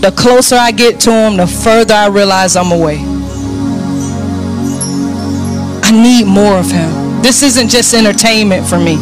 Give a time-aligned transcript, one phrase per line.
[0.00, 3.04] the closer I get to him, the further I realize I'm away.
[5.84, 7.20] I need more of him.
[7.20, 8.96] This isn't just entertainment for me.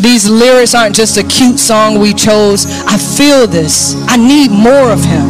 [0.00, 2.66] These lyrics aren't just a cute song we chose.
[2.86, 3.96] I feel this.
[4.06, 5.26] I need more of him.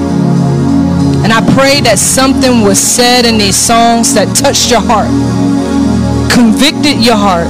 [1.24, 5.09] And I pray that something was said in these songs that touched your heart,
[6.30, 7.48] convicted your heart,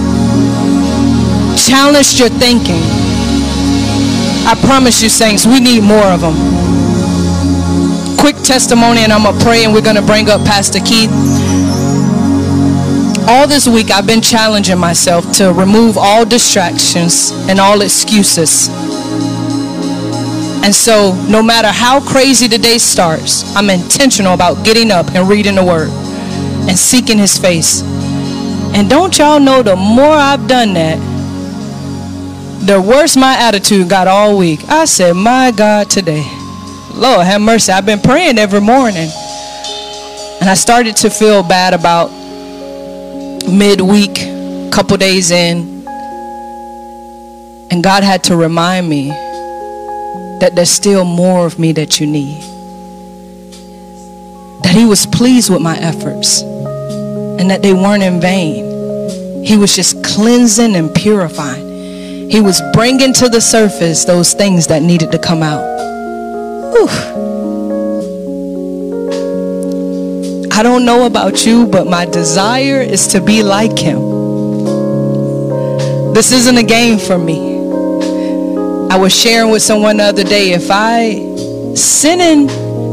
[1.59, 2.83] challenged your thinking.
[4.47, 6.84] I promise you, saints, we need more of them
[8.25, 11.11] quick testimony and I'm going to pray and we're going to bring up Pastor Keith.
[13.29, 18.69] All this week I've been challenging myself to remove all distractions and all excuses.
[20.65, 25.29] And so no matter how crazy the day starts, I'm intentional about getting up and
[25.29, 27.83] reading the word and seeking his face.
[28.73, 30.97] And don't y'all know the more I've done that,
[32.67, 34.61] the worse my attitude got all week.
[34.71, 36.34] I said, my God, today.
[36.97, 37.73] Lord have mercy.
[37.73, 39.09] I've been praying every morning.
[40.41, 42.11] And I started to feel bad about
[43.49, 44.15] midweek,
[44.73, 45.87] couple days in.
[47.71, 49.09] And God had to remind me
[50.39, 52.41] that there's still more of me that you need.
[54.63, 59.45] That he was pleased with my efforts and that they weren't in vain.
[59.45, 62.31] He was just cleansing and purifying.
[62.31, 65.74] He was bringing to the surface those things that needed to come out.
[66.75, 66.89] Whew.
[70.51, 74.01] I don't know about you, but my desire is to be like him.
[76.15, 77.59] This isn't a game for me.
[78.91, 82.49] I was sharing with someone the other day, if I, sinning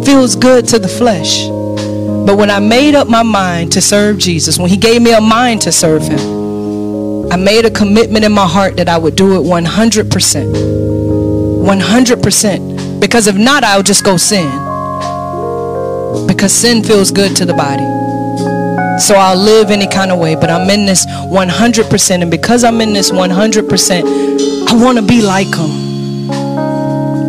[0.06, 1.48] feels good to the flesh.
[1.48, 5.22] But when I made up my mind to serve Jesus, when he gave me a
[5.22, 9.42] mind to serve him, I made a commitment in my heart that I would do
[9.42, 10.54] it 100%.
[11.66, 12.71] 100%.
[13.02, 14.48] Because if not, I'll just go sin.
[16.28, 17.84] Because sin feels good to the body.
[19.00, 22.22] So I'll live any kind of way, but I'm in this 100%.
[22.22, 26.30] And because I'm in this 100%, I want to be like him.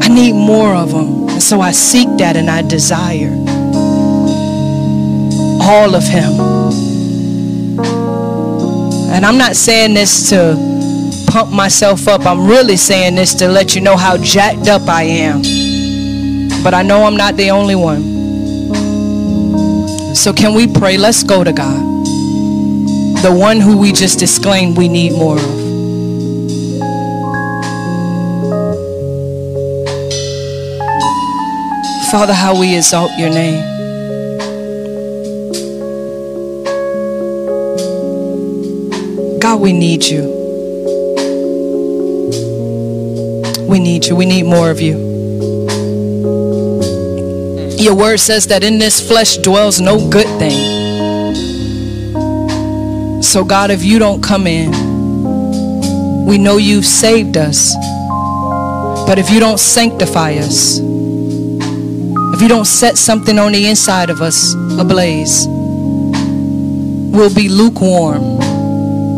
[0.03, 1.29] I need more of him.
[1.31, 3.33] And so I seek that and I desire
[5.63, 6.33] all of him.
[9.13, 10.57] And I'm not saying this to
[11.31, 12.27] pump myself up.
[12.27, 15.62] I'm really saying this to let you know how jacked up I am.
[16.63, 18.03] But I know I'm not the only one.
[20.15, 20.97] So can we pray?
[20.97, 21.93] Let's go to God.
[23.23, 25.63] The one who we just disclaimed we need more of.
[32.13, 33.63] Father, how we exalt your name.
[39.41, 40.23] God, we need you.
[43.69, 44.15] We need you.
[44.15, 45.12] We need more of you.
[47.79, 50.83] Your word says that in this flesh dwells no good thing.
[53.23, 54.73] So, God, if you don't come in,
[56.27, 57.75] we know you've saved us.
[59.07, 64.21] But if you don't sanctify us, if you don't set something on the inside of
[64.21, 68.39] us ablaze, we'll be lukewarm.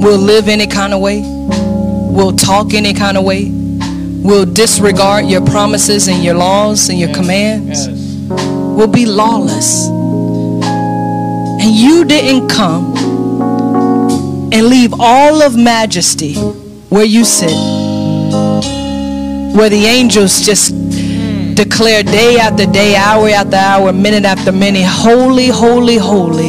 [0.01, 1.23] We'll live any kind of way.
[1.25, 3.51] We'll talk any kind of way.
[3.51, 8.04] We'll disregard your promises and your laws and your commands.
[8.77, 9.89] Will be lawless.
[9.89, 12.95] And you didn't come
[14.53, 17.55] and leave all of majesty where you sit,
[19.57, 20.75] where the angels just
[21.55, 26.49] declare day after day, hour after hour, minute after minute, holy, holy, holy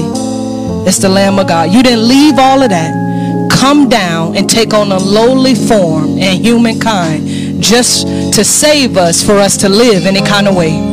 [0.87, 1.71] is the Lamb of God.
[1.71, 3.49] You didn't leave all of that.
[3.51, 9.33] Come down and take on a lowly form and humankind just to save us for
[9.33, 10.84] us to live any kind of way.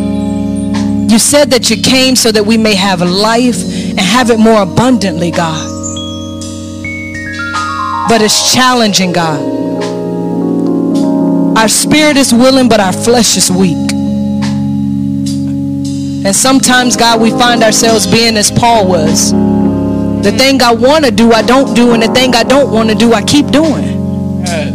[1.10, 4.62] You said that you came so that we may have life and have it more
[4.62, 5.68] abundantly, God.
[8.08, 9.40] But it's challenging, God.
[11.58, 13.76] Our spirit is willing, but our flesh is weak.
[16.24, 19.32] And sometimes, God, we find ourselves being as Paul was.
[20.22, 22.88] The thing I want to do, I don't do, and the thing I don't want
[22.90, 24.42] to do, I keep doing.
[24.44, 24.74] Yes.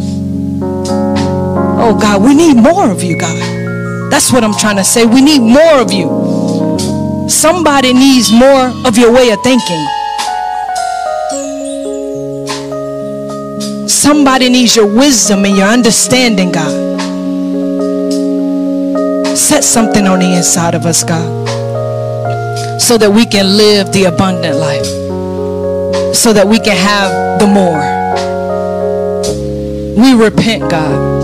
[1.80, 3.67] Oh, God, we need more of you, God.
[4.10, 5.06] That's what I'm trying to say.
[5.06, 7.30] We need more of you.
[7.30, 9.86] Somebody needs more of your way of thinking.
[13.88, 16.72] Somebody needs your wisdom and your understanding, God.
[19.38, 21.28] Set something on the inside of us, God,
[22.82, 24.86] so that we can live the abundant life,
[26.16, 27.84] so that we can have the more.
[30.02, 31.17] We repent, God.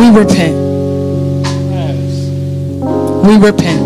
[0.00, 0.56] We repent.
[3.22, 3.80] We repent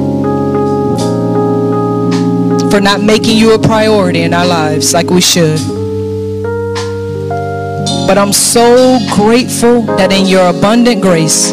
[2.70, 5.58] for not making you a priority in our lives like we should.
[8.06, 11.50] But I'm so grateful that in your abundant grace,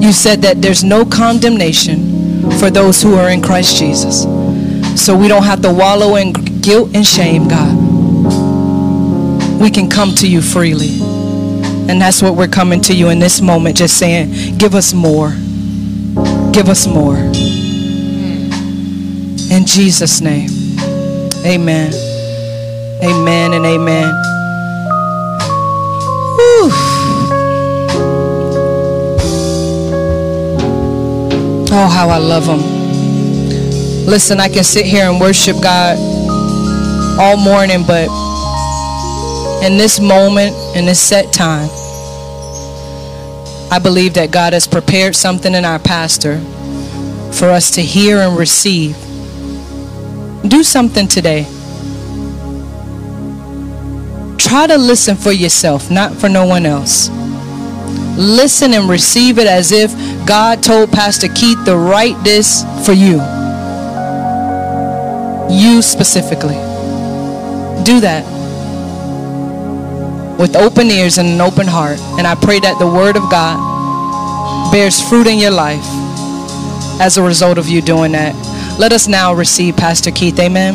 [0.00, 4.22] you said that there's no condemnation for those who are in Christ Jesus.
[4.94, 7.83] So we don't have to wallow in guilt and shame, God.
[9.64, 10.90] We can come to you freely.
[11.88, 15.30] And that's what we're coming to you in this moment, just saying, give us more.
[16.52, 17.16] Give us more.
[19.50, 20.50] In Jesus' name.
[21.46, 21.94] Amen.
[23.02, 24.12] Amen and amen.
[26.36, 26.70] Whew.
[31.72, 32.60] Oh, how I love Him.
[34.04, 35.96] Listen, I can sit here and worship God
[37.18, 38.10] all morning, but
[39.64, 41.68] in this moment, in this set time,
[43.72, 46.38] I believe that God has prepared something in our pastor
[47.32, 48.94] for us to hear and receive.
[50.46, 51.44] Do something today.
[54.36, 57.08] Try to listen for yourself, not for no one else.
[58.18, 59.90] Listen and receive it as if
[60.26, 63.14] God told Pastor Keith to write this for you.
[65.50, 66.56] You specifically.
[67.84, 68.33] Do that
[70.38, 71.98] with open ears and an open heart.
[72.18, 73.58] And I pray that the Word of God
[74.72, 75.84] bears fruit in your life
[77.00, 78.34] as a result of you doing that.
[78.78, 80.38] Let us now receive Pastor Keith.
[80.40, 80.74] Amen.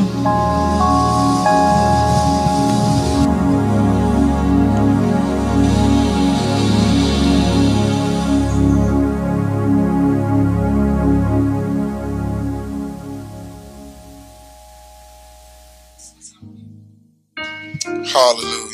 [18.05, 18.68] Hallelujah.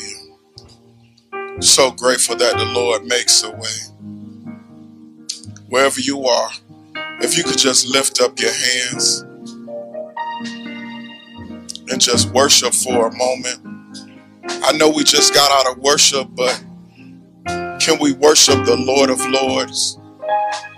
[1.66, 4.04] So grateful that the Lord makes a way.
[5.68, 6.50] Wherever you are,
[7.20, 9.22] if you could just lift up your hands
[11.90, 13.78] and just worship for a moment.
[14.48, 16.64] I know we just got out of worship, but
[17.80, 19.98] can we worship the Lord of Lords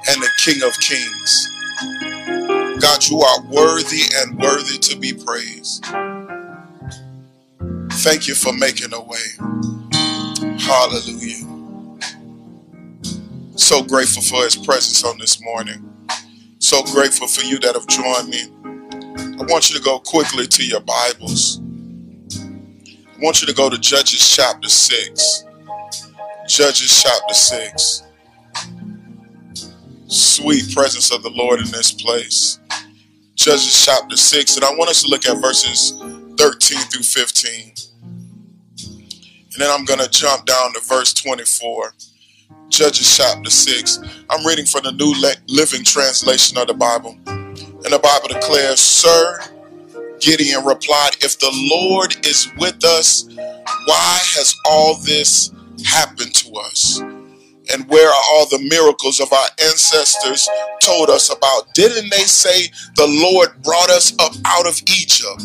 [0.08, 1.48] and the King of Kings?
[2.80, 5.84] God, you are worthy and worthy to be praised.
[7.92, 9.87] Thank you for making a way.
[10.68, 11.62] Hallelujah.
[13.56, 15.98] So grateful for his presence on this morning.
[16.58, 18.42] So grateful for you that have joined me.
[19.40, 21.60] I want you to go quickly to your Bibles.
[23.06, 25.44] I want you to go to Judges chapter 6.
[26.48, 28.02] Judges chapter 6.
[30.08, 32.60] Sweet presence of the Lord in this place.
[33.36, 34.56] Judges chapter 6.
[34.56, 35.92] And I want us to look at verses
[36.36, 37.74] 13 through 15.
[39.58, 41.92] And then I'm going to jump down to verse 24.
[42.68, 43.98] Judges chapter 6.
[44.30, 45.12] I'm reading from the New
[45.48, 47.18] Living Translation of the Bible.
[47.26, 49.40] And the Bible declares, Sir,
[50.20, 55.50] Gideon replied, If the Lord is with us, why has all this
[55.84, 57.00] happened to us?
[57.00, 60.48] And where are all the miracles of our ancestors
[60.80, 61.74] told us about?
[61.74, 65.42] Didn't they say the Lord brought us up out of Egypt?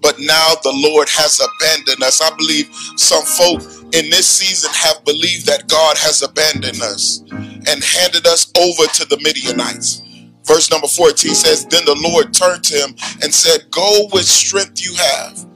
[0.00, 2.20] But now the Lord has abandoned us.
[2.20, 3.62] I believe some folk
[3.94, 9.04] in this season have believed that God has abandoned us and handed us over to
[9.06, 10.02] the Midianites.
[10.44, 14.84] Verse number 14 says, Then the Lord turned to him and said, Go with strength
[14.84, 15.46] you have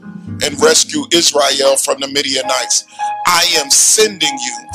[0.42, 2.84] and rescue Israel from the Midianites.
[3.26, 4.68] I am sending you.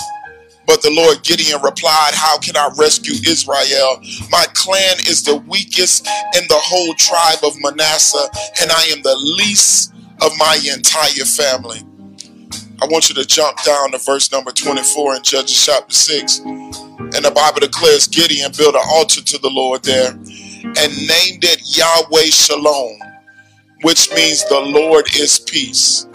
[0.70, 4.00] But the Lord Gideon replied, How can I rescue Israel?
[4.30, 6.06] My clan is the weakest
[6.38, 8.30] in the whole tribe of Manasseh,
[8.62, 11.82] and I am the least of my entire family.
[12.80, 16.38] I want you to jump down to verse number 24 in Judges chapter 6.
[16.38, 21.62] And the Bible declares Gideon built an altar to the Lord there and named it
[21.66, 23.00] Yahweh Shalom,
[23.82, 26.06] which means the Lord is peace.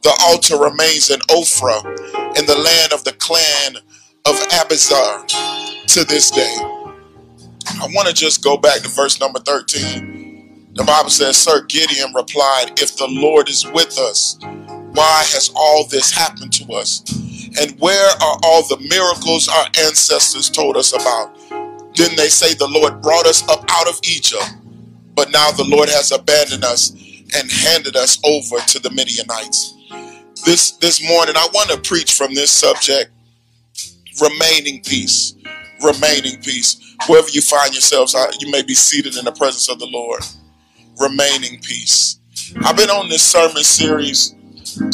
[0.00, 3.76] The altar remains in Ophrah in the land of the clan
[4.26, 5.26] of Abiezer
[5.88, 6.56] to this day.
[7.66, 10.72] I want to just go back to verse number 13.
[10.74, 15.86] The Bible says, Sir Gideon replied, If the Lord is with us, why has all
[15.88, 17.02] this happened to us?
[17.60, 21.36] And where are all the miracles our ancestors told us about?
[21.94, 24.56] Didn't they say the Lord brought us up out of Egypt,
[25.14, 26.90] but now the Lord has abandoned us
[27.36, 29.73] and handed us over to the Midianites?
[30.42, 33.10] This this morning I want to preach from this subject,
[34.20, 35.34] remaining peace.
[35.82, 36.96] Remaining peace.
[37.08, 40.22] Wherever you find yourselves, you may be seated in the presence of the Lord.
[41.00, 42.18] Remaining peace.
[42.62, 44.34] I've been on this sermon series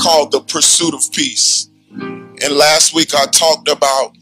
[0.01, 1.69] called The Pursuit of Peace.
[1.91, 4.17] And last week I talked about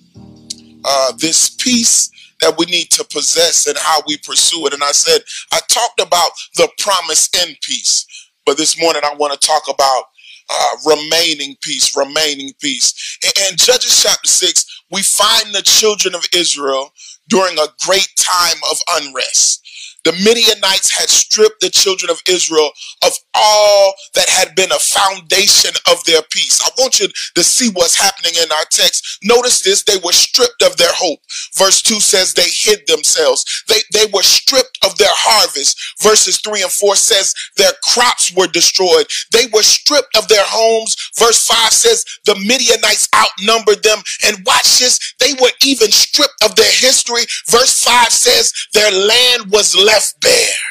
[0.84, 2.10] uh, this peace
[2.40, 4.74] that we need to possess and how we pursue it.
[4.74, 5.20] And I said,
[5.52, 8.06] I talked about the promise in peace.
[8.46, 10.04] But this morning I want to talk about
[10.50, 13.18] uh, remaining peace, remaining peace.
[13.22, 16.92] In, in Judges chapter 6, we find the children of Israel
[17.28, 19.67] during a great time of unrest.
[20.08, 22.70] The Midianites had stripped the children of Israel
[23.04, 26.62] of all that had been a foundation of their peace.
[26.64, 29.18] I want you to see what's happening in our text.
[29.22, 31.20] Notice this, they were stripped of their hope.
[31.58, 33.44] Verse 2 says they hid themselves.
[33.68, 35.78] They, they were stripped of their harvest.
[36.00, 39.04] Verses 3 and 4 says their crops were destroyed.
[39.32, 40.96] They were stripped of their homes.
[41.18, 43.98] Verse 5 says the Midianites outnumbered them.
[44.24, 47.28] And watch this, they were even stripped of their history.
[47.46, 50.64] Verse 5 says their land was left bare.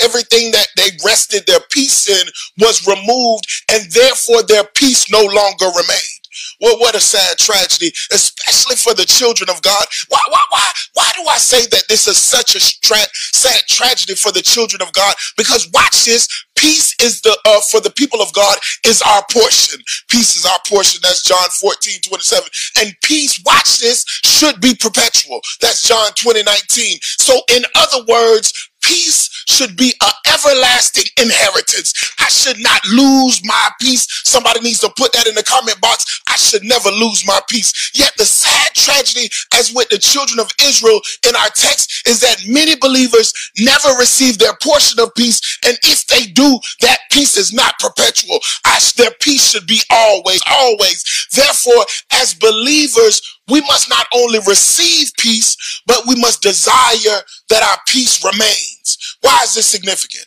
[0.00, 2.26] Everything that they rested their peace in
[2.58, 6.15] was removed, and therefore their peace no longer remained.
[6.60, 9.86] Well, what a sad tragedy, especially for the children of God.
[10.08, 14.14] Why, why, why, why do I say that this is such a tra- sad tragedy
[14.14, 15.14] for the children of God?
[15.36, 16.28] Because watch this.
[16.56, 19.80] Peace is the, uh, for the people of God is our portion.
[20.08, 21.00] Peace is our portion.
[21.02, 22.48] That's John 14, 27.
[22.80, 25.40] And peace, watch this, should be perpetual.
[25.60, 26.98] That's John 20, 19.
[27.18, 28.52] So in other words,
[28.82, 31.94] peace should be an everlasting inheritance.
[32.18, 34.06] I should not lose my peace.
[34.24, 36.20] Somebody needs to put that in the comment box.
[36.28, 37.92] I should never lose my peace.
[37.94, 42.42] Yet the sad tragedy, as with the children of Israel in our text, is that
[42.46, 45.40] many believers never receive their portion of peace.
[45.64, 48.40] And if they do, that peace is not perpetual.
[48.64, 51.04] I, their peace should be always, always.
[51.32, 57.78] Therefore, as believers, we must not only receive peace, but we must desire that our
[57.86, 59.05] peace remains.
[59.26, 60.24] Why is this significant?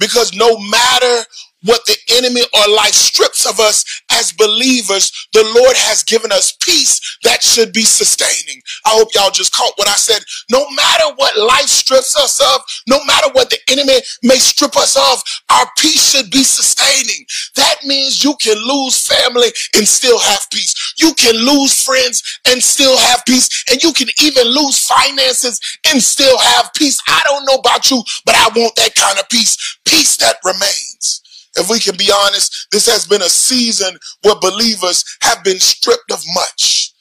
[0.00, 1.24] Because no matter
[1.64, 6.52] what the enemy or life strips of us as believers, the Lord has given us
[6.52, 8.62] peace that should be sustaining.
[8.86, 10.22] I hope y'all just caught what I said.
[10.50, 14.96] No matter what life strips us of, no matter what the enemy may strip us
[14.96, 17.24] of, our peace should be sustaining.
[17.56, 20.94] That means you can lose family and still have peace.
[20.98, 23.64] You can lose friends and still have peace.
[23.70, 27.00] And you can even lose finances and still have peace.
[27.08, 29.78] I don't know about you, but I want that kind of peace.
[29.84, 31.22] Peace that remains.
[31.60, 36.10] If we can be honest, this has been a season where believers have been stripped
[36.10, 36.92] of much.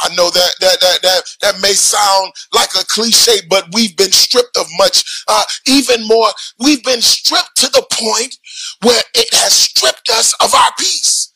[0.00, 4.12] I know that that that that that may sound like a cliche, but we've been
[4.12, 5.04] stripped of much.
[5.28, 6.28] Uh, even more,
[6.60, 8.36] we've been stripped to the point
[8.82, 11.32] where it has stripped us of our peace.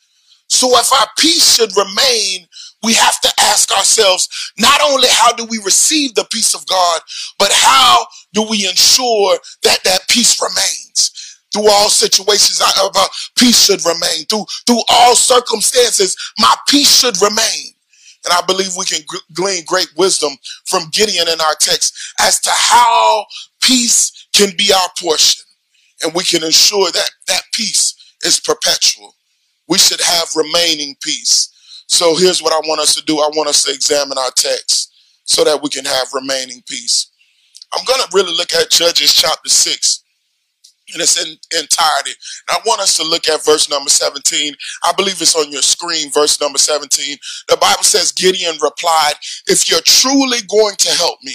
[0.47, 2.47] So if our peace should remain,
[2.83, 7.01] we have to ask ourselves not only how do we receive the peace of God,
[7.37, 11.11] but how do we ensure that that peace remains?
[11.53, 14.25] Through all situations, I, uh, peace should remain.
[14.29, 17.73] Through through all circumstances, my peace should remain.
[18.25, 19.01] And I believe we can
[19.33, 20.31] glean great wisdom
[20.65, 23.25] from Gideon in our text as to how
[23.61, 25.43] peace can be our portion.
[26.03, 29.15] And we can ensure that that peace is perpetual.
[29.67, 31.53] We should have remaining peace.
[31.87, 33.19] So here's what I want us to do.
[33.19, 37.11] I want us to examine our text so that we can have remaining peace.
[37.73, 40.03] I'm going to really look at Judges chapter 6
[40.93, 42.11] in its entirety.
[42.49, 44.53] And I want us to look at verse number 17.
[44.83, 47.17] I believe it's on your screen, verse number 17.
[47.47, 49.13] The Bible says, Gideon replied,
[49.47, 51.33] If you're truly going to help me,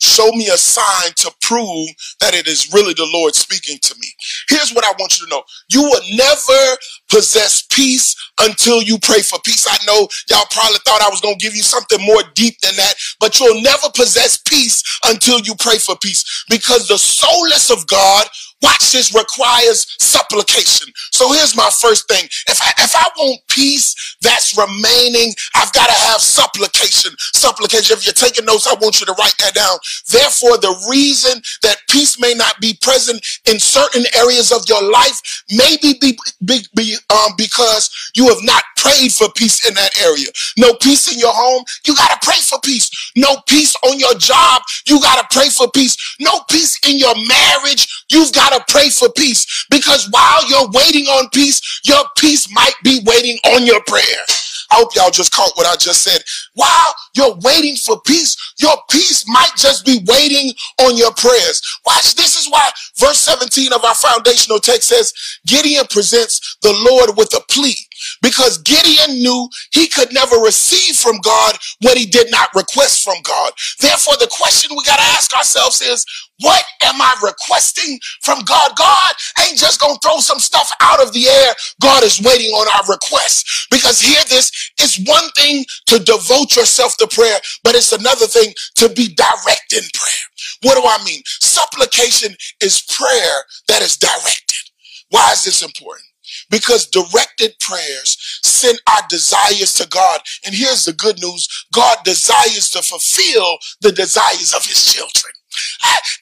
[0.00, 1.88] show me a sign to prove
[2.20, 4.08] that it is really the Lord speaking to me.
[4.48, 5.42] Here's what I want you to know.
[5.70, 6.76] You will never
[7.10, 9.66] possess peace until you pray for peace.
[9.68, 12.76] I know y'all probably thought I was going to give you something more deep than
[12.76, 17.86] that, but you'll never possess peace until you pray for peace because the soulless of
[17.86, 18.26] God
[18.62, 20.92] Watch this requires supplication.
[21.12, 22.24] So here's my first thing.
[22.48, 27.12] If I, if I want peace that's remaining, I've got to have supplication.
[27.34, 27.96] Supplication.
[27.96, 29.78] If you're taking notes, I want you to write that down.
[30.10, 35.20] Therefore, the reason that peace may not be present in certain areas of your life
[35.50, 39.90] may be, be, be, be um, because you have not prayed for peace in that
[40.00, 40.26] area.
[40.56, 42.90] No peace in your home, you got to pray for peace.
[43.16, 45.96] No peace on your job, you got to pray for peace.
[46.20, 51.06] No peace in your marriage, you've got to pray for peace because while you're waiting
[51.06, 54.24] on peace, your peace might be waiting on your prayer.
[54.70, 56.20] I hope y'all just caught what I just said.
[56.54, 60.52] While you're waiting for peace, your peace might just be waiting
[60.82, 61.62] on your prayers.
[61.86, 62.68] Watch, this is why
[62.98, 65.12] verse 17 of our foundational text says,
[65.46, 67.76] Gideon presents the Lord with a plea
[68.22, 73.16] because Gideon knew he could never receive from God what he did not request from
[73.22, 73.52] God.
[73.80, 76.04] Therefore, the question we got to ask ourselves is,
[76.40, 78.72] what am I requesting from God?
[78.76, 81.54] God ain't just going to throw some stuff out of the air.
[81.80, 83.66] God is waiting on our requests.
[83.70, 88.52] Because hear this, it's one thing to devote yourself to prayer, but it's another thing
[88.76, 90.26] to be direct in prayer.
[90.62, 91.22] What do I mean?
[91.26, 94.70] Supplication is prayer that is directed.
[95.10, 96.04] Why is this important?
[96.50, 100.20] Because directed prayers send our desires to God.
[100.44, 101.48] And here's the good news.
[101.72, 105.34] God desires to fulfill the desires of his children.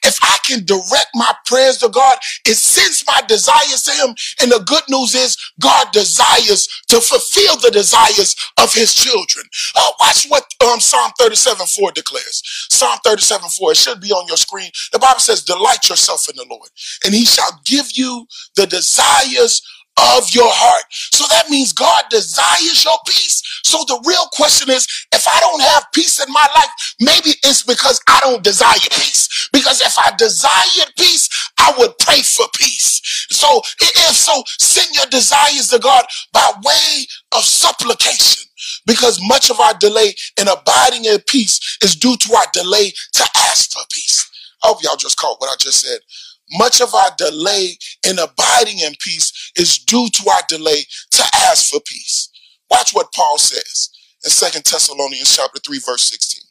[0.03, 4.15] If I can direct my prayers to God, it sends my desires to Him.
[4.41, 9.45] And the good news is God desires to fulfill the desires of His children.
[9.75, 12.41] Uh, watch what um, Psalm 37 4 declares.
[12.71, 14.69] Psalm 37 4, it should be on your screen.
[14.93, 16.69] The Bible says, Delight yourself in the Lord,
[17.05, 19.61] and He shall give you the desires
[20.17, 20.85] of your heart.
[20.91, 23.43] So that means God desires your peace.
[23.65, 27.63] So the real question is, if I don't have peace in my life, maybe it's
[27.63, 29.49] because I don't desire peace.
[29.53, 33.01] Because if I desired peace, I would pray for peace.
[33.31, 38.43] So if so, send your desires to God by way of supplication.
[38.87, 43.25] Because much of our delay in abiding in peace is due to our delay to
[43.37, 44.29] ask for peace.
[44.63, 45.99] I hope y'all just caught what I just said.
[46.53, 47.77] Much of our delay
[48.07, 52.29] in abiding in peace is due to our delay to ask for peace.
[52.71, 53.89] Watch what Paul says
[54.23, 56.43] in Second Thessalonians chapter 3, verse 16.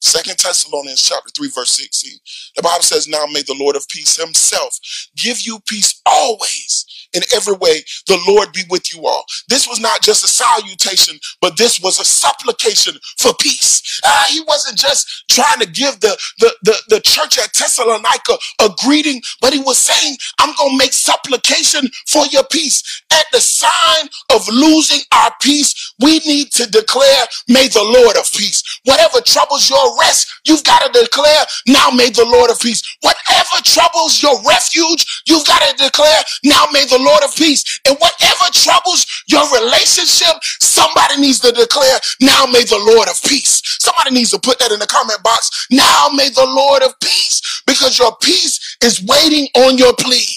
[0.00, 2.18] Second Thessalonians chapter 3, verse 16.
[2.56, 4.78] The Bible says, Now may the Lord of peace himself
[5.16, 7.82] give you peace always in every way.
[8.06, 9.24] The Lord be with you all.
[9.48, 14.00] This was not just a salutation, but this was a supplication for peace.
[14.04, 18.70] Uh, he wasn't just trying to give the, the, the, the church at Thessalonica a
[18.84, 23.02] greeting, but he was saying, I'm going to make supplication for your peace.
[23.12, 28.30] At the sign of losing our peace, we need to declare, may the Lord of
[28.32, 28.62] peace.
[28.84, 32.82] Whatever troubles your rest, you've got to declare, now may the Lord of peace.
[33.00, 37.64] Whatever troubles your refuge, you've got to declare, now may the Lord of peace.
[37.86, 43.62] And whatever troubles your relationship, somebody needs to declare, now may the Lord of peace.
[43.80, 45.66] Somebody needs to put that in the comment box.
[45.70, 50.28] Now may the Lord of peace, because your peace is waiting on your plea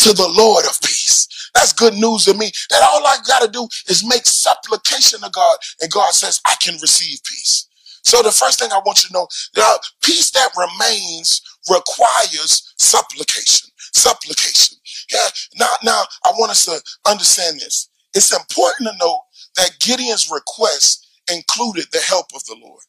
[0.00, 1.26] to the Lord of peace.
[1.54, 2.50] That's good news to me.
[2.70, 6.54] That all I got to do is make supplication to God, and God says, I
[6.60, 7.68] can receive peace.
[8.02, 13.70] So the first thing I want you to know, the peace that remains requires supplication.
[13.92, 14.78] Supplication.
[15.12, 15.28] Yeah.
[15.58, 17.88] Now, now I want us to understand this.
[18.14, 19.22] It's important to note
[19.56, 22.82] that Gideon's request included the help of the Lord.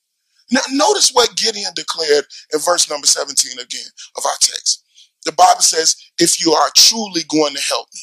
[0.52, 4.84] Now, notice what Gideon declared in verse number 17 again of our text.
[5.26, 8.02] The Bible says, if you are truly going to help me.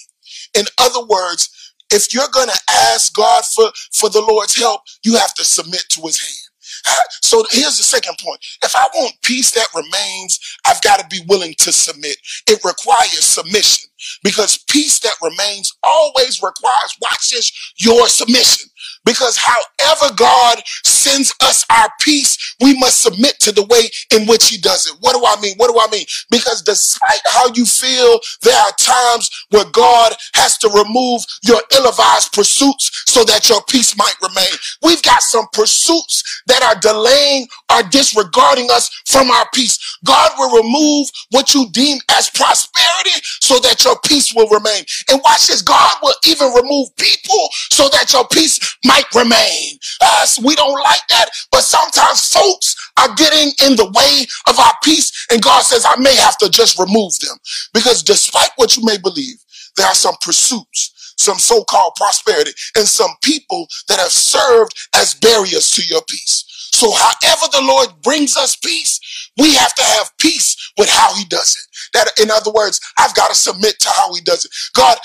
[0.61, 1.51] In other words,
[1.93, 5.85] if you're going to ask God for, for the Lord's help, you have to submit
[5.91, 6.48] to his hand.
[7.23, 8.41] So here's the second point.
[8.65, 12.17] If I want peace that remains, I've got to be willing to submit.
[12.49, 13.91] It requires submission
[14.23, 18.71] because peace that remains always requires, watch this, your submission.
[19.09, 24.51] Because however God sends us our peace, we must submit to the way in which
[24.51, 24.97] he does it.
[25.01, 25.55] What do I mean?
[25.57, 26.05] What do I mean?
[26.31, 32.33] Because despite how you feel, there are times where God has to remove your ill-advised
[32.33, 34.53] pursuits so that your peace might remain.
[34.83, 39.79] We've got some pursuits that are delaying or disregarding us from our peace.
[40.05, 44.85] God will remove what you deem as prosperity so that your peace will remain.
[45.11, 45.63] And watch this.
[45.63, 49.79] God will even remove people so that your peace might remain.
[50.01, 54.75] Us, we don't like that, but sometimes folks are getting in the way of our
[54.83, 55.27] peace.
[55.31, 57.37] And God says, I may have to just remove them
[57.75, 59.37] because despite what you may believe,
[59.77, 65.71] there are some pursuits, some so-called prosperity and some people that have served as barriers
[65.73, 66.45] to your peace.
[66.73, 69.01] So however the Lord brings us peace,
[69.39, 71.68] we have to have peace with how he does it.
[71.95, 74.51] That, in other words, I've got to submit to how he does it.
[74.75, 74.99] God,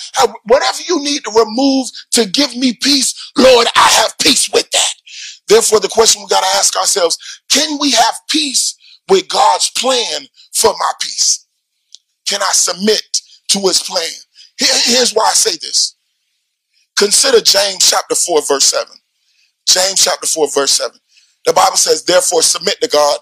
[0.45, 4.93] whatever you need to remove to give me peace, Lord, I have peace with that.
[5.47, 7.17] Therefore, the question we got to ask ourselves,
[7.49, 8.75] can we have peace
[9.09, 11.47] with God's plan for my peace?
[12.27, 14.09] Can I submit to his plan?
[14.57, 15.95] Here's why I say this.
[16.95, 18.87] Consider James chapter 4, verse 7.
[19.67, 20.97] James chapter 4, verse 7.
[21.45, 23.19] The Bible says, therefore submit to God,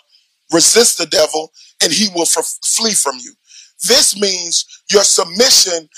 [0.53, 3.33] resist the devil, and he will flee from you.
[3.87, 5.89] This means your submission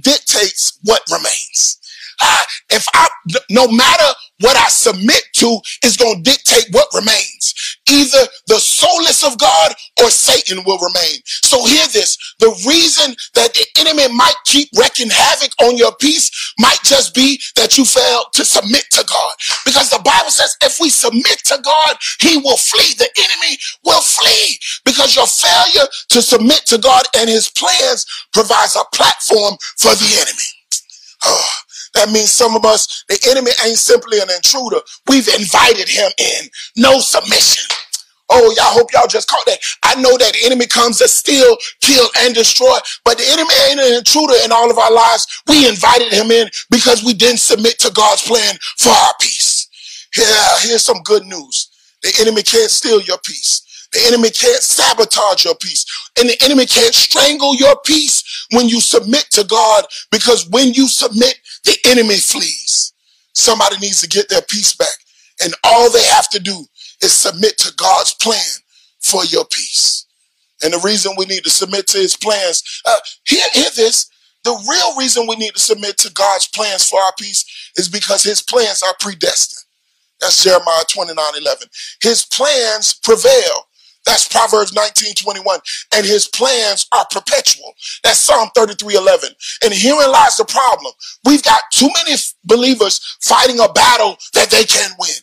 [0.00, 1.78] dictates what remains.
[2.22, 3.08] I, if I,
[3.50, 7.54] no matter what I submit to is going to dictate what remains.
[7.90, 11.20] Either the soulless of God or Satan will remain.
[11.26, 12.18] So hear this.
[12.40, 17.40] The reason that the enemy might keep wrecking havoc on your peace might just be
[17.56, 19.34] that you fail to submit to God.
[19.64, 22.94] Because the Bible says if we submit to God, he will flee.
[22.98, 28.76] The enemy will flee because your failure to submit to God and his plans provides
[28.76, 30.48] a platform for the enemy.
[31.24, 31.50] Oh,
[31.94, 34.80] that means some of us, the enemy ain't simply an intruder.
[35.08, 36.48] We've invited him in.
[36.76, 37.68] No submission.
[38.30, 39.58] Oh, y'all hope y'all just caught that.
[39.82, 43.80] I know that the enemy comes to steal, kill, and destroy, but the enemy ain't
[43.80, 45.26] an intruder in all of our lives.
[45.46, 49.68] We invited him in because we didn't submit to God's plan for our peace.
[50.16, 51.68] Yeah, here's some good news.
[52.02, 53.62] The enemy can't steal your peace.
[53.92, 55.84] The enemy can't sabotage your peace.
[56.18, 60.88] And the enemy can't strangle your peace when you submit to God because when you
[60.88, 62.92] submit, the enemy flees.
[63.34, 64.88] Somebody needs to get their peace back.
[65.42, 66.66] And all they have to do
[67.02, 68.40] is submit to God's plan
[69.00, 70.06] for your peace.
[70.62, 74.08] And the reason we need to submit to his plans, uh, hear, hear this.
[74.44, 77.44] The real reason we need to submit to God's plans for our peace
[77.76, 79.64] is because his plans are predestined.
[80.20, 81.68] That's Jeremiah 29 11.
[82.00, 83.66] His plans prevail
[84.04, 85.60] that's Proverbs 19, 21.
[85.94, 87.72] And his plans are perpetual.
[88.02, 89.30] That's Psalm 33, 11.
[89.64, 90.92] And herein lies the problem.
[91.24, 95.14] We've got too many believers fighting a battle that they can't win.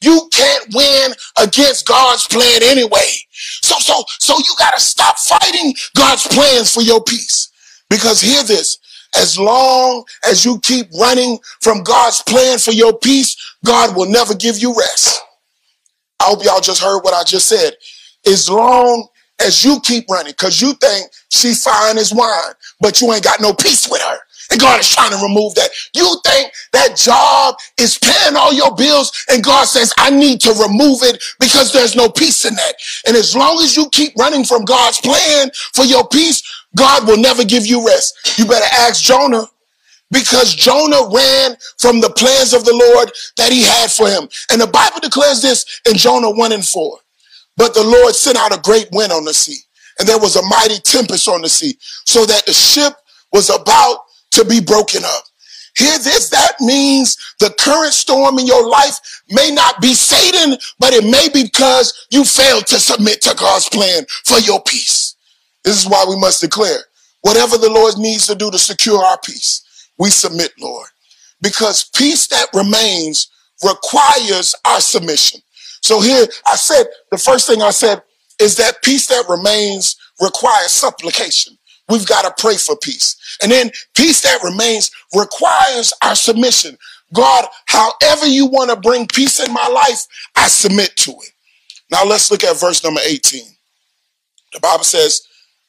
[0.00, 3.10] You can't win against God's plan anyway.
[3.62, 7.50] So, so, so you gotta stop fighting God's plans for your peace.
[7.90, 8.78] Because hear this,
[9.16, 14.34] as long as you keep running from God's plan for your peace, God will never
[14.34, 15.20] give you rest.
[16.20, 17.74] I hope y'all just heard what I just said
[18.26, 19.08] as long
[19.40, 23.40] as you keep running because you think she's fine as wine, but you ain't got
[23.40, 24.18] no peace with her.
[24.50, 25.70] And God is trying to remove that.
[25.94, 30.50] You think that job is paying all your bills and God says, I need to
[30.52, 32.74] remove it because there's no peace in that.
[33.06, 36.42] And as long as you keep running from God's plan for your peace,
[36.76, 38.38] God will never give you rest.
[38.38, 39.44] You better ask Jonah
[40.10, 44.28] because Jonah ran from the plans of the Lord that he had for him.
[44.50, 46.98] And the Bible declares this in Jonah 1 and 4.
[47.58, 49.58] But the Lord sent out a great wind on the sea,
[49.98, 52.94] and there was a mighty tempest on the sea, so that the ship
[53.32, 53.98] was about
[54.32, 55.24] to be broken up.
[55.76, 58.98] Hear this, that means the current storm in your life
[59.30, 63.68] may not be Satan, but it may be because you failed to submit to God's
[63.68, 65.16] plan for your peace.
[65.64, 66.80] This is why we must declare
[67.22, 70.88] whatever the Lord needs to do to secure our peace, we submit, Lord.
[71.42, 73.30] Because peace that remains
[73.64, 75.40] requires our submission.
[75.82, 78.02] So here I said, the first thing I said
[78.40, 81.56] is that peace that remains requires supplication.
[81.88, 83.16] We've got to pray for peace.
[83.42, 86.76] And then peace that remains requires our submission.
[87.14, 90.04] God, however you want to bring peace in my life,
[90.36, 91.30] I submit to it.
[91.90, 93.42] Now let's look at verse number 18.
[94.52, 95.22] The Bible says,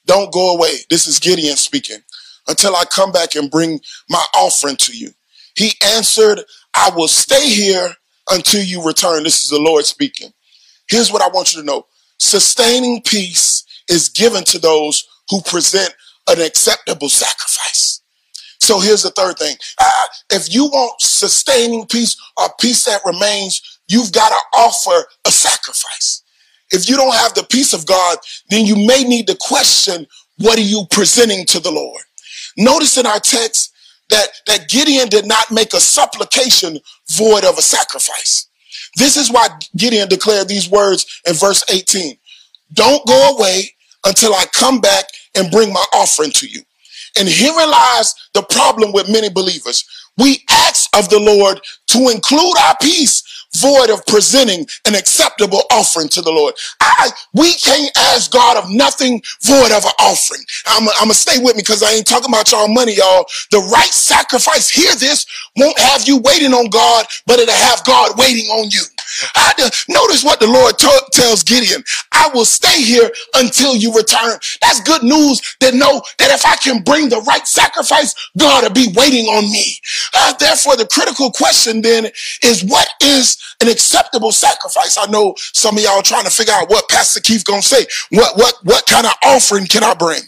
[0.05, 0.73] don't go away.
[0.89, 1.99] This is Gideon speaking
[2.47, 5.11] until I come back and bring my offering to you.
[5.55, 6.41] He answered,
[6.73, 7.95] I will stay here
[8.31, 9.23] until you return.
[9.23, 10.31] This is the Lord speaking.
[10.87, 11.85] Here's what I want you to know.
[12.17, 15.93] Sustaining peace is given to those who present
[16.29, 18.01] an acceptable sacrifice.
[18.59, 19.55] So here's the third thing.
[19.79, 19.91] Uh,
[20.31, 26.23] if you want sustaining peace or peace that remains, you've got to offer a sacrifice.
[26.71, 30.05] If you don't have the peace of God, then you may need to question
[30.37, 32.01] what are you presenting to the Lord.
[32.57, 33.73] Notice in our text,
[34.09, 38.47] that, that Gideon did not make a supplication void of a sacrifice.
[38.95, 42.17] This is why Gideon declared these words in verse 18.
[42.73, 43.69] Don't go away
[44.05, 46.61] until I come back and bring my offering to you.
[47.17, 49.83] And herein lies the problem with many believers.
[50.17, 53.23] We ask of the Lord to include our peace
[53.61, 56.55] void of presenting an acceptable offering to the Lord.
[56.81, 60.41] I, we can't ask God of nothing void of an offering.
[60.67, 63.25] I'm, I'm gonna stay with me because I ain't talking about y'all money, y'all.
[63.51, 65.25] The right sacrifice, hear this,
[65.57, 68.81] won't have you waiting on God, but it'll have God waiting on you.
[69.35, 69.53] I,
[69.89, 70.77] notice what the Lord
[71.11, 71.83] tells Gideon.
[72.13, 74.39] I will stay here until you return.
[74.61, 78.71] That's good news to know that if I can bring the right sacrifice, God will
[78.71, 79.75] be waiting on me.
[80.13, 82.07] Uh, therefore, the critical question then
[82.43, 84.97] is what is an acceptable sacrifice?
[84.97, 87.85] I know some of y'all trying to figure out what Pastor Keith gonna say.
[88.11, 90.21] What, what, what kind of offering can I bring?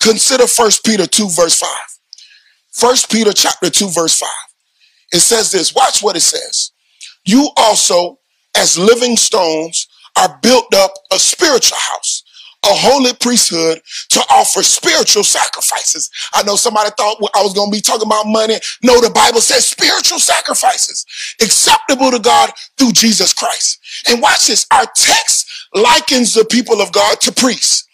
[0.00, 1.68] Consider First Peter 2 verse 5.
[2.72, 4.28] First Peter chapter 2 verse 5.
[5.12, 5.74] It says this.
[5.74, 6.71] Watch what it says.
[7.24, 8.18] You also,
[8.56, 12.22] as living stones, are built up a spiritual house,
[12.64, 13.80] a holy priesthood
[14.10, 16.10] to offer spiritual sacrifices.
[16.34, 18.56] I know somebody thought I was going to be talking about money.
[18.82, 21.06] No, the Bible says spiritual sacrifices
[21.42, 23.78] acceptable to God through Jesus Christ.
[24.08, 24.66] And watch this.
[24.72, 27.88] Our text likens the people of God to priests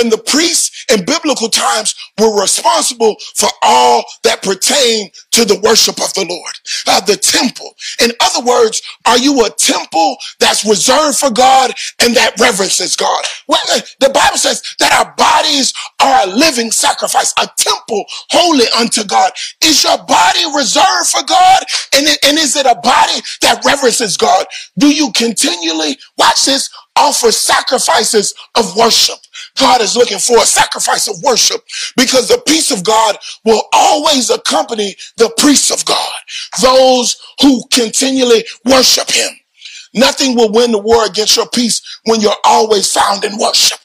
[0.00, 5.96] and the priests in biblical times were responsible for all that pertained to the worship
[6.00, 6.54] of the Lord,
[6.88, 7.74] uh, the temple.
[8.02, 13.24] In other words, are you a temple that's reserved for God and that reverences God?
[13.48, 18.66] Well, uh, the Bible says that our bodies are a living sacrifice, a temple holy
[18.78, 19.32] unto God.
[19.64, 21.62] Is your body reserved for God?
[21.94, 24.46] And, and is it a body that reverences God?
[24.78, 29.18] Do you continually, watch this, offer sacrifices of worship?
[29.58, 31.62] God is looking for a sacrifice of worship
[31.96, 36.12] because the peace of God will always accompany the priests of God,
[36.62, 39.30] those who continually worship him.
[39.94, 43.78] Nothing will win the war against your peace when you're always found in worship.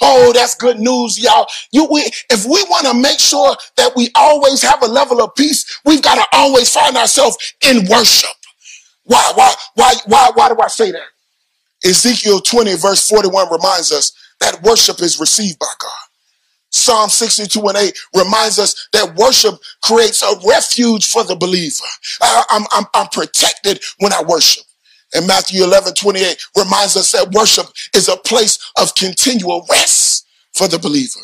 [0.00, 1.46] Oh, that's good news, y'all.
[1.72, 5.34] You, we, if we want to make sure that we always have a level of
[5.36, 8.30] peace, we've got to always find ourselves in worship.
[9.04, 11.02] Why, why, why, why, why do I say that?
[11.84, 15.92] Ezekiel 20 verse 41 reminds us that worship is received by God.
[16.70, 21.84] Psalm 62 and 8 reminds us that worship creates a refuge for the believer.
[22.22, 24.64] I, I'm, I'm, I'm protected when I worship.
[25.14, 30.68] And Matthew 11, 28 reminds us that worship is a place of continual rest for
[30.68, 31.20] the believer.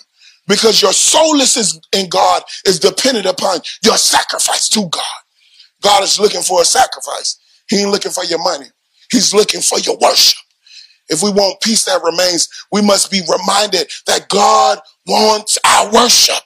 [0.49, 5.03] Because your soulless in God is dependent upon your sacrifice to God.
[5.83, 7.39] God is looking for a sacrifice.
[7.71, 8.67] He ain't looking for your money.
[9.13, 10.39] He's looking for your worship.
[11.09, 16.43] If we want peace that remains, we must be reminded that God wants our worship.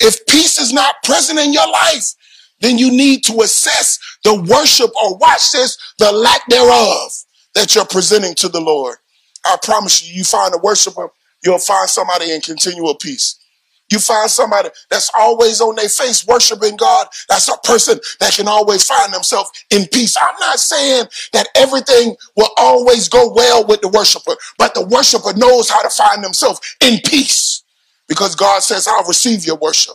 [0.00, 2.14] If peace is not present in your life,
[2.60, 7.12] then you need to assess the worship or watch this, the lack thereof
[7.54, 8.96] that you're presenting to the Lord.
[9.44, 11.10] I promise you, you find a worshiper,
[11.44, 13.38] you'll find somebody in continual peace.
[13.90, 17.06] You find somebody that's always on their face worshiping God.
[17.28, 20.16] That's a person that can always find themselves in peace.
[20.20, 25.34] I'm not saying that everything will always go well with the worshiper, but the worshiper
[25.36, 27.62] knows how to find themselves in peace
[28.08, 29.94] because God says, I'll receive your worship.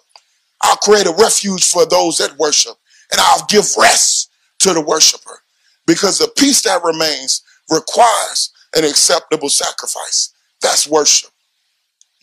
[0.61, 2.75] I'll create a refuge for those that worship
[3.11, 5.41] and I'll give rest to the worshiper
[5.87, 10.33] because the peace that remains requires an acceptable sacrifice.
[10.61, 11.31] That's worship.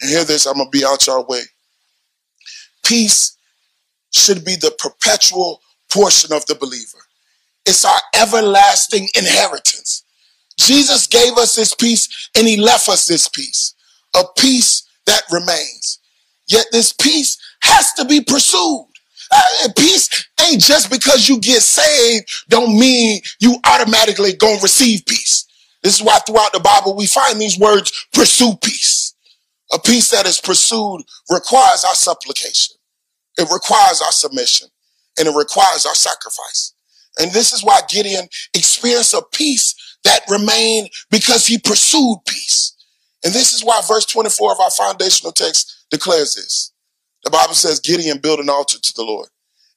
[0.00, 1.42] And hear this, I'm going to be out your way
[2.86, 3.36] peace
[4.12, 6.98] should be the perpetual portion of the believer.
[7.66, 10.04] It's our everlasting inheritance.
[10.58, 13.74] Jesus gave us this peace and he left us this peace,
[14.16, 16.00] a peace that remains.
[16.48, 18.86] Yet this peace has to be pursued.
[19.30, 25.46] Uh, peace ain't just because you get saved don't mean you automatically gonna receive peace.
[25.82, 29.14] This is why throughout the Bible we find these words, pursue peace.
[29.72, 32.75] A peace that is pursued requires our supplication.
[33.38, 34.68] It requires our submission
[35.18, 36.74] and it requires our sacrifice.
[37.18, 42.76] And this is why Gideon experienced a peace that remained because he pursued peace.
[43.24, 46.72] And this is why verse 24 of our foundational text declares this.
[47.24, 49.28] The Bible says Gideon built an altar to the Lord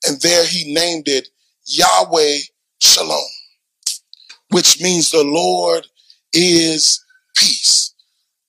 [0.07, 1.29] and there he named it
[1.65, 2.39] Yahweh
[2.81, 3.25] Shalom,
[4.49, 5.87] which means the Lord
[6.33, 7.03] is
[7.35, 7.93] peace.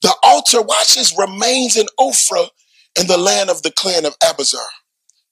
[0.02, 2.48] The altar, watch this, remains in Ophrah
[2.98, 4.66] in the land of the clan of Abiezer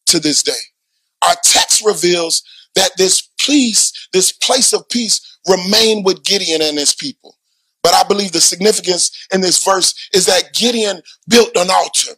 [0.09, 0.53] to this day.
[1.23, 2.43] Our text reveals
[2.75, 7.37] that this peace, this place of peace remained with Gideon and his people.
[7.83, 12.13] But I believe the significance in this verse is that Gideon built an altar,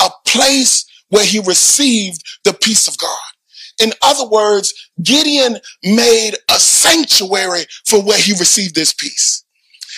[0.00, 3.18] a place where he received the peace of God.
[3.82, 9.44] In other words, Gideon made a sanctuary for where he received this peace.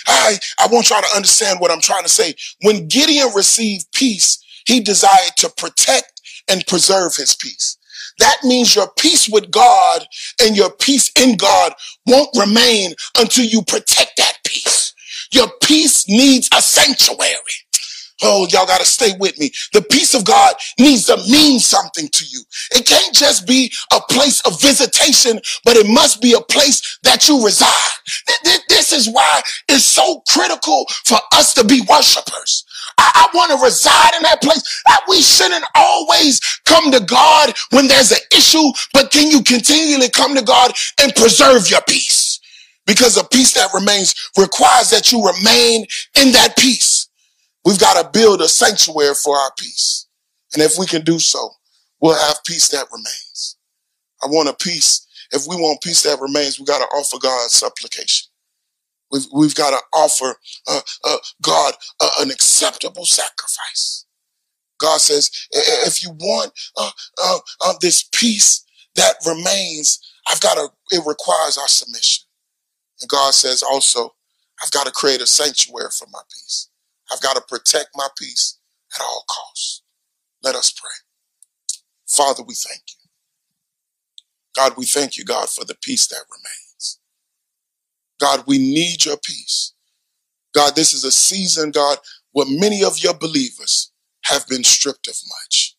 [0.07, 2.35] I, I want y'all to understand what I'm trying to say.
[2.61, 6.12] When Gideon received peace, he desired to protect
[6.49, 7.77] and preserve his peace.
[8.19, 10.05] That means your peace with God
[10.41, 11.73] and your peace in God
[12.05, 14.93] won't remain until you protect that peace.
[15.31, 17.37] Your peace needs a sanctuary.
[18.21, 19.51] Oh, y'all got to stay with me.
[19.73, 22.41] The peace of God needs to mean something to you.
[22.71, 27.27] It can't just be a place of visitation, but it must be a place that
[27.27, 27.69] you reside.
[28.69, 32.65] This is why it's so critical for us to be worshipers.
[32.99, 34.63] I, I want to reside in that place.
[35.09, 40.35] We shouldn't always come to God when there's an issue, but can you continually come
[40.35, 42.39] to God and preserve your peace?
[42.87, 45.85] Because a peace that remains requires that you remain
[46.19, 47.09] in that peace.
[47.65, 50.07] We've got to build a sanctuary for our peace.
[50.53, 51.51] And if we can do so,
[52.01, 53.57] we'll have peace that remains.
[54.23, 55.07] I want a peace.
[55.31, 58.31] If we want peace that remains, we got to offer God supplication.
[59.13, 64.07] We've, we've got to offer uh, uh, God uh, an acceptable sacrifice.
[64.79, 66.91] God says, if you want uh,
[67.23, 72.25] uh, uh, this peace that remains, I've got to, it requires our submission.
[73.01, 74.15] And God says also,
[74.63, 76.69] I've got to create a sanctuary for my peace.
[77.11, 78.59] I've got to protect my peace
[78.95, 79.83] at all costs.
[80.43, 80.91] Let us pray.
[82.07, 83.09] Father, we thank you.
[84.55, 86.62] God, we thank you, God, for the peace that remains.
[88.23, 89.73] God, we need your peace.
[90.55, 91.97] God, this is a season, God,
[92.31, 93.91] where many of your believers
[94.23, 95.75] have been stripped of much.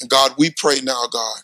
[0.00, 1.42] And God, we pray now, God,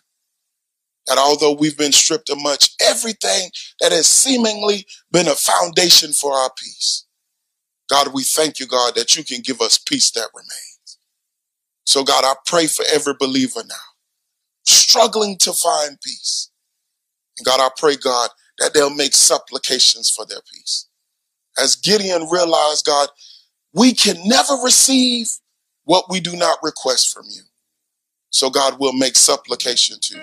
[1.07, 6.33] that although we've been stripped of much, everything that has seemingly been a foundation for
[6.33, 7.07] our peace,
[7.89, 10.99] God, we thank you, God, that you can give us peace that remains.
[11.85, 13.75] So, God, I pray for every believer now
[14.65, 16.51] struggling to find peace.
[17.39, 20.89] And God, I pray, God, that they'll make supplications for their peace.
[21.59, 23.09] As Gideon realized, God,
[23.73, 25.29] we can never receive
[25.85, 27.43] what we do not request from you.
[28.31, 30.23] So, God, will make supplication to you.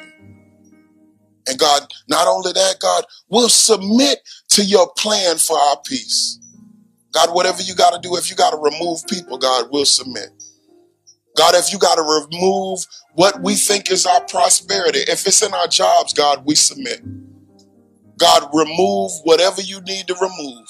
[1.47, 4.19] And God, not only that, God, we'll submit
[4.49, 6.39] to your plan for our peace.
[7.11, 10.29] God, whatever you got to do, if you got to remove people, God, we'll submit.
[11.35, 15.53] God, if you got to remove what we think is our prosperity, if it's in
[15.53, 17.01] our jobs, God, we submit.
[18.17, 20.67] God, remove whatever you need to remove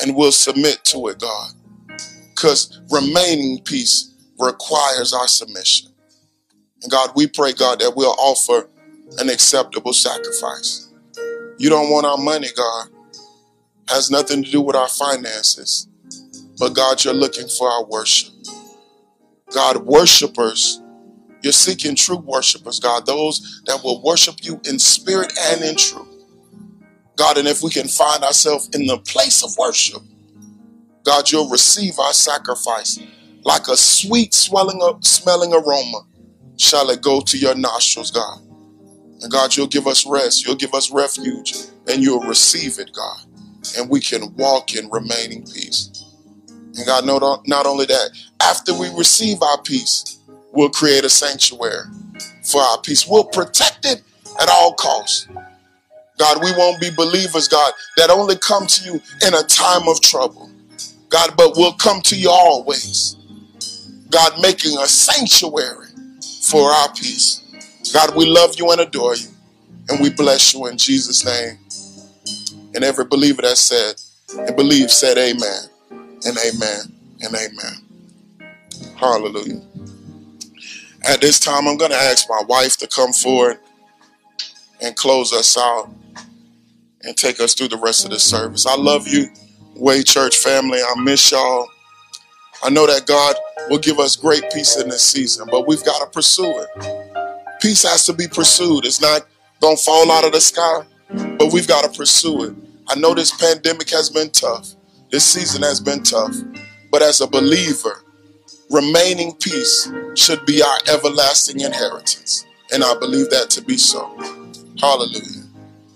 [0.00, 1.52] and we'll submit to it, God.
[2.30, 5.92] Because remaining peace requires our submission.
[6.82, 8.68] And God, we pray, God, that we'll offer
[9.18, 10.92] an acceptable sacrifice.
[11.58, 12.88] You don't want our money, God.
[13.88, 15.88] Has nothing to do with our finances.
[16.58, 18.32] But God, you're looking for our worship.
[19.52, 20.80] God, worshipers,
[21.42, 26.11] you're seeking true worshipers, God, those that will worship you in spirit and in truth.
[27.22, 30.02] God, and if we can find ourselves in the place of worship,
[31.04, 32.98] God, you'll receive our sacrifice
[33.44, 36.00] like a sweet swelling up, smelling aroma.
[36.56, 38.40] Shall it go to your nostrils, God?
[39.20, 41.54] And God, you'll give us rest, you'll give us refuge,
[41.86, 43.20] and you'll receive it, God.
[43.78, 46.04] And we can walk in remaining peace.
[46.48, 50.18] And God, not, not only that, after we receive our peace,
[50.50, 51.86] we'll create a sanctuary
[52.42, 53.06] for our peace.
[53.06, 54.02] We'll protect it
[54.40, 55.28] at all costs.
[56.18, 60.00] God, we won't be believers, God, that only come to you in a time of
[60.00, 60.50] trouble.
[61.08, 63.16] God, but we'll come to you always.
[64.10, 65.88] God, making a sanctuary
[66.42, 67.42] for our peace.
[67.92, 69.28] God, we love you and adore you.
[69.88, 71.58] And we bless you in Jesus' name.
[72.74, 73.96] And every believer that said
[74.46, 76.80] and believe said amen and amen
[77.20, 78.94] and amen.
[78.96, 79.60] Hallelujah.
[81.04, 83.58] At this time, I'm going to ask my wife to come forward
[84.80, 85.90] and close us out
[87.04, 88.66] and take us through the rest of the service.
[88.66, 89.28] I love you,
[89.76, 90.78] Way Church family.
[90.80, 91.68] I miss y'all.
[92.62, 93.36] I know that God
[93.68, 97.60] will give us great peace in this season, but we've got to pursue it.
[97.60, 98.84] Peace has to be pursued.
[98.84, 99.26] It's not
[99.60, 100.82] going to fall out of the sky,
[101.38, 102.54] but we've got to pursue it.
[102.88, 104.74] I know this pandemic has been tough.
[105.10, 106.34] This season has been tough.
[106.90, 108.04] But as a believer,
[108.70, 112.44] remaining peace should be our everlasting inheritance.
[112.72, 114.08] And I believe that to be so.
[114.80, 115.41] Hallelujah.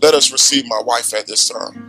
[0.01, 1.87] Let us receive my wife at this time.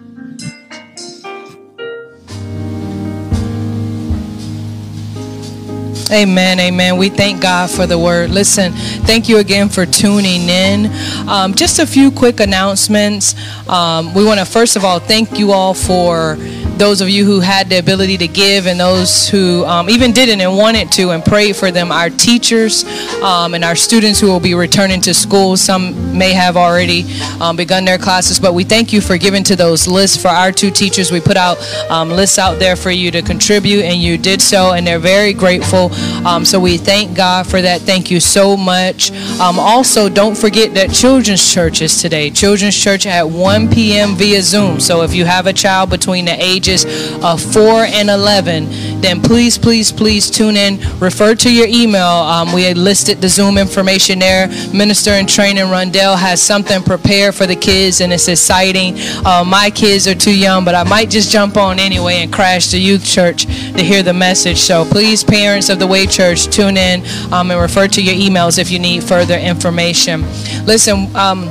[6.09, 6.95] Amen, amen.
[6.95, 8.29] We thank God for the word.
[8.29, 10.89] Listen, thank you again for tuning in.
[11.27, 13.35] Um, just a few quick announcements.
[13.67, 16.37] Um, we want to first of all thank you all for
[16.77, 20.41] those of you who had the ability to give and those who um, even didn't
[20.41, 21.91] and wanted to and prayed for them.
[21.91, 22.83] Our teachers
[23.21, 25.57] um, and our students who will be returning to school.
[25.57, 27.05] Some may have already
[27.41, 30.21] um, begun their classes, but we thank you for giving to those lists.
[30.21, 31.57] For our two teachers, we put out
[31.89, 35.33] um, lists out there for you to contribute, and you did so, and they're very
[35.33, 35.91] grateful.
[36.25, 37.81] Um, so we thank God for that.
[37.81, 39.11] Thank you so much.
[39.39, 42.29] Um, also, don't forget that Children's Church is today.
[42.29, 44.15] Children's Church at 1 p.m.
[44.15, 44.79] via Zoom.
[44.79, 46.85] So if you have a child between the age ages
[47.23, 50.79] of 4 and 11, then please, please, please tune in.
[50.99, 52.01] Refer to your email.
[52.05, 54.47] Um, we listed the Zoom information there.
[54.73, 58.95] Minister in Training Rundell has something prepared for the kids, and it's exciting.
[59.25, 62.67] Uh, my kids are too young, but I might just jump on anyway and crash
[62.71, 64.57] the youth church to hear the message.
[64.57, 68.59] So please, parents of the Way Church, tune in um, and refer to your emails
[68.59, 70.23] if you need further information.
[70.65, 71.49] Listen, um,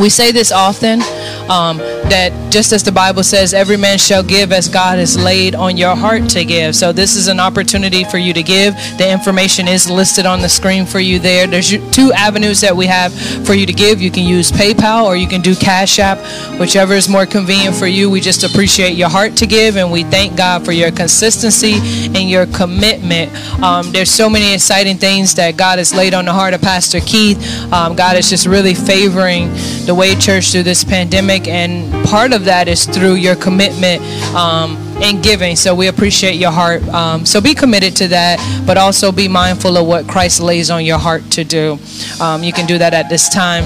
[0.00, 1.00] We say this often
[1.48, 1.78] um,
[2.08, 5.76] that just as the Bible says, every man shall give as God has laid on
[5.76, 6.76] your heart to give.
[6.76, 8.74] So this is an opportunity for you to give.
[8.98, 11.46] The information is listed on the screen for you there.
[11.46, 13.12] There's two avenues that we have
[13.46, 14.02] for you to give.
[14.02, 16.18] You can use PayPal or you can do Cash App,
[16.58, 18.10] whichever is more convenient for you.
[18.10, 21.74] We just appreciate your heart to give and we thank God for your consistency
[22.06, 23.32] and your commitment.
[23.62, 27.00] Um, there's so many exciting things that God has laid on the heart of Pastor
[27.00, 27.38] Keith.
[27.72, 29.48] Um, God is just really favoring
[29.86, 34.02] the way church through this pandemic and part of that is through your commitment
[34.34, 35.54] um, and giving.
[35.54, 36.82] So we appreciate your heart.
[36.88, 40.84] Um, so be committed to that, but also be mindful of what Christ lays on
[40.84, 41.78] your heart to do.
[42.20, 43.62] Um, you can do that at this time.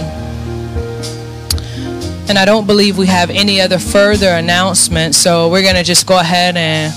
[2.28, 5.16] And I don't believe we have any other further announcements.
[5.16, 6.92] So we're going to just go ahead and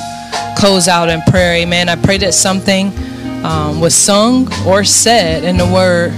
[0.58, 1.56] close out in prayer.
[1.56, 1.88] Amen.
[1.88, 2.92] I pray that something
[3.46, 6.12] um, was sung or said in the word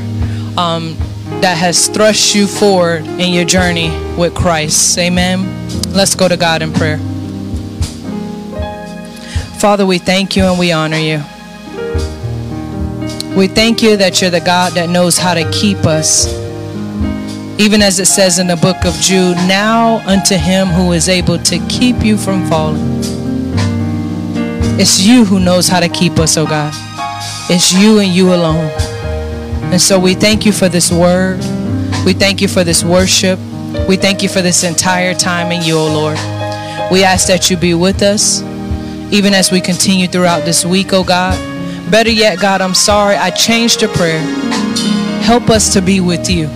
[0.58, 0.98] um,
[1.42, 4.98] that has thrust you forward in your journey with Christ.
[4.98, 5.68] Amen.
[5.94, 6.98] Let's go to God in prayer.
[9.60, 11.24] Father, we thank you and we honor you.
[13.36, 16.28] We thank you that you're the God that knows how to keep us.
[17.60, 21.38] Even as it says in the book of Jude, now unto him who is able
[21.40, 23.02] to keep you from falling.
[24.78, 26.74] It's you who knows how to keep us, oh God.
[27.50, 28.95] It's you and you alone.
[29.76, 31.40] And so we thank you for this word.
[32.06, 33.38] We thank you for this worship.
[33.90, 36.16] We thank you for this entire time in you, O Lord.
[36.94, 38.42] We ask that you be with us,
[39.12, 41.38] even as we continue throughout this week, O God.
[41.92, 44.22] Better yet, God, I'm sorry I changed the prayer.
[45.22, 46.48] Help us to be with you,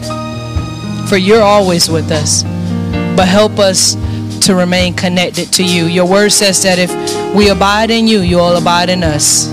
[1.09, 2.43] for you're always with us.
[3.17, 3.95] But help us
[4.45, 5.87] to remain connected to you.
[5.87, 9.49] Your word says that if we abide in you, you all abide in us.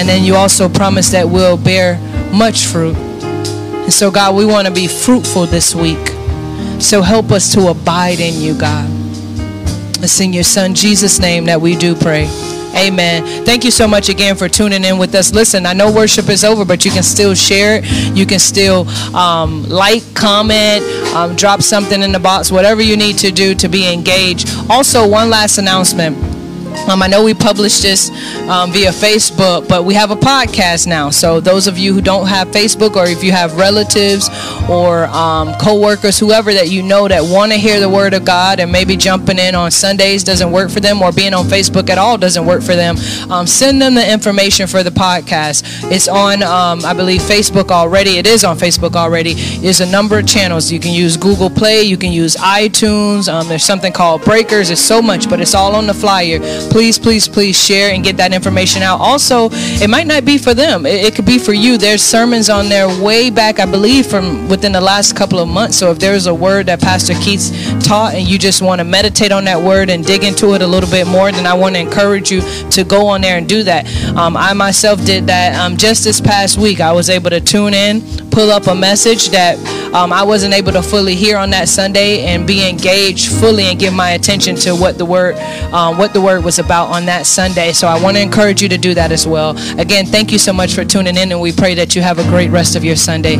[0.00, 2.00] And then you also promise that we'll bear
[2.32, 2.96] much fruit.
[2.96, 6.08] And so, God, we want to be fruitful this week.
[6.80, 8.88] So help us to abide in you, God.
[10.02, 12.28] It's in your son Jesus' name that we do pray.
[12.74, 13.44] Amen.
[13.44, 15.34] Thank you so much again for tuning in with us.
[15.34, 18.16] Listen, I know worship is over, but you can still share it.
[18.16, 23.18] You can still um, like, comment, um, drop something in the box, whatever you need
[23.18, 24.48] to do to be engaged.
[24.70, 26.16] Also, one last announcement
[26.88, 28.10] um, I know we published this
[28.48, 31.10] um, via Facebook, but we have a podcast now.
[31.10, 34.28] So those of you who don't have Facebook, or if you have relatives
[34.68, 38.60] or um, co-workers, whoever that you know that want to hear the Word of God,
[38.60, 41.98] and maybe jumping in on Sundays doesn't work for them, or being on Facebook at
[41.98, 42.96] all doesn't work for them,
[43.30, 45.64] um, send them the information for the podcast.
[45.90, 48.18] It's on, um, I believe, Facebook already.
[48.18, 49.34] It is on Facebook already.
[49.34, 50.70] There's a number of channels.
[50.70, 51.82] You can use Google Play.
[51.82, 53.32] You can use iTunes.
[53.32, 54.68] Um, there's something called Breakers.
[54.68, 58.16] There's so much, but it's all on the flyer please, please, please share and get
[58.16, 59.00] that information out.
[59.00, 60.86] Also, it might not be for them.
[60.86, 61.78] It, it, could be for you.
[61.78, 65.76] There's sermons on there way back, I believe, from within the last couple of months.
[65.76, 67.50] So if there's a word that Pastor Keith
[67.84, 70.66] taught and you just want to meditate on that word and dig into it a
[70.66, 72.40] little bit more, then I want to encourage you
[72.70, 73.86] to go on there and do that.
[74.16, 76.80] Um, I myself did that um, just this past week.
[76.80, 79.58] I was able to tune in, pull up a message that
[79.94, 83.78] um, I wasn't able to fully hear on that Sunday and be engaged fully and
[83.78, 85.36] give my attention to what the word,
[85.72, 87.70] um, what the word was about on that Sunday.
[87.70, 89.56] So I want to encourage you to do that as well.
[89.78, 92.24] Again, thank you so much for tuning in, and we pray that you have a
[92.24, 93.36] great rest of your Sunday.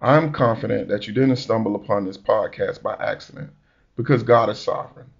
[0.00, 3.50] I'm confident that you didn't stumble upon this podcast by accident
[3.96, 5.10] because God is sovereign.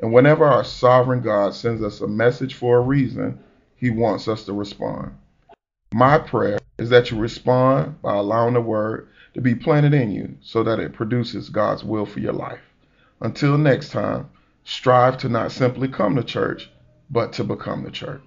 [0.00, 3.38] And whenever our sovereign God sends us a message for a reason,
[3.76, 5.16] he wants us to respond.
[5.94, 10.36] My prayer is that you respond by allowing the word to be planted in you
[10.42, 12.60] so that it produces God's will for your life.
[13.20, 14.28] Until next time,
[14.64, 16.70] strive to not simply come to church,
[17.08, 18.22] but to become the church.